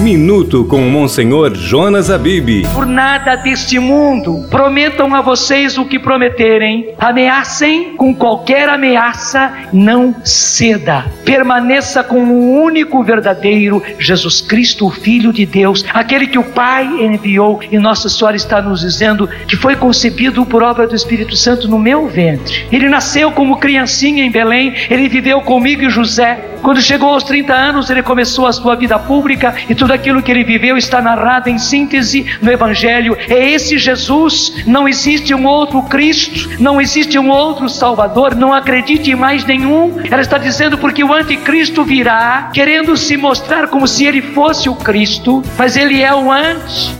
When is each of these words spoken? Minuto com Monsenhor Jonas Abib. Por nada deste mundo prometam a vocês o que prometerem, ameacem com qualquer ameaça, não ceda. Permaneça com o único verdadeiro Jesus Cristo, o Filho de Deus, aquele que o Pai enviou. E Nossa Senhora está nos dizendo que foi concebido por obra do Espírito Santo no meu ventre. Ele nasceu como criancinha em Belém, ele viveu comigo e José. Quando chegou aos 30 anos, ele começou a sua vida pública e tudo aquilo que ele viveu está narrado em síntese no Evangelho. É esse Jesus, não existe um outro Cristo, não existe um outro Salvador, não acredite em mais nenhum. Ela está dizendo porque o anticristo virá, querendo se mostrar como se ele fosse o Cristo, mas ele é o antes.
Minuto 0.00 0.64
com 0.64 0.80
Monsenhor 0.80 1.54
Jonas 1.54 2.10
Abib. 2.10 2.66
Por 2.72 2.86
nada 2.86 3.36
deste 3.36 3.78
mundo 3.78 4.46
prometam 4.48 5.14
a 5.14 5.20
vocês 5.20 5.76
o 5.76 5.84
que 5.84 5.98
prometerem, 5.98 6.94
ameacem 6.98 7.96
com 7.98 8.14
qualquer 8.14 8.70
ameaça, 8.70 9.52
não 9.70 10.14
ceda. 10.24 11.04
Permaneça 11.22 12.02
com 12.02 12.24
o 12.24 12.62
único 12.62 13.02
verdadeiro 13.04 13.82
Jesus 13.98 14.40
Cristo, 14.40 14.86
o 14.86 14.90
Filho 14.90 15.34
de 15.34 15.44
Deus, 15.44 15.84
aquele 15.92 16.26
que 16.26 16.38
o 16.38 16.44
Pai 16.44 16.86
enviou. 17.04 17.60
E 17.70 17.78
Nossa 17.78 18.08
Senhora 18.08 18.36
está 18.36 18.62
nos 18.62 18.80
dizendo 18.80 19.28
que 19.46 19.54
foi 19.54 19.76
concebido 19.76 20.46
por 20.46 20.62
obra 20.62 20.88
do 20.88 20.96
Espírito 20.96 21.36
Santo 21.36 21.68
no 21.68 21.78
meu 21.78 22.08
ventre. 22.08 22.66
Ele 22.72 22.88
nasceu 22.88 23.32
como 23.32 23.58
criancinha 23.58 24.24
em 24.24 24.30
Belém, 24.30 24.74
ele 24.88 25.10
viveu 25.10 25.42
comigo 25.42 25.82
e 25.82 25.90
José. 25.90 26.46
Quando 26.62 26.80
chegou 26.80 27.08
aos 27.08 27.24
30 27.24 27.54
anos, 27.54 27.88
ele 27.88 28.02
começou 28.02 28.46
a 28.46 28.52
sua 28.52 28.74
vida 28.74 28.98
pública 28.98 29.54
e 29.68 29.74
tudo 29.74 29.89
aquilo 29.92 30.22
que 30.22 30.30
ele 30.30 30.44
viveu 30.44 30.76
está 30.76 31.00
narrado 31.00 31.48
em 31.48 31.58
síntese 31.58 32.26
no 32.40 32.50
Evangelho. 32.50 33.16
É 33.28 33.50
esse 33.50 33.78
Jesus, 33.78 34.64
não 34.66 34.88
existe 34.88 35.34
um 35.34 35.46
outro 35.46 35.82
Cristo, 35.82 36.50
não 36.60 36.80
existe 36.80 37.18
um 37.18 37.30
outro 37.30 37.68
Salvador, 37.68 38.34
não 38.34 38.52
acredite 38.52 39.10
em 39.10 39.14
mais 39.14 39.44
nenhum. 39.44 40.00
Ela 40.10 40.22
está 40.22 40.38
dizendo 40.38 40.78
porque 40.78 41.02
o 41.02 41.12
anticristo 41.12 41.84
virá, 41.84 42.50
querendo 42.52 42.96
se 42.96 43.16
mostrar 43.16 43.68
como 43.68 43.86
se 43.86 44.04
ele 44.04 44.22
fosse 44.22 44.68
o 44.68 44.74
Cristo, 44.74 45.42
mas 45.56 45.76
ele 45.76 46.02
é 46.02 46.14
o 46.14 46.30
antes. 46.30 46.99